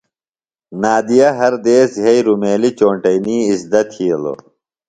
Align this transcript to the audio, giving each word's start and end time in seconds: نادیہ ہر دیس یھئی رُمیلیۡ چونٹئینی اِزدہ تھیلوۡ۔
نادیہ 0.81 1.29
ہر 1.39 1.53
دیس 1.65 1.91
یھئی 2.03 2.19
رُمیلیۡ 2.25 2.75
چونٹئینی 2.77 3.37
اِزدہ 3.49 3.81
تھیلوۡ۔ 3.91 4.39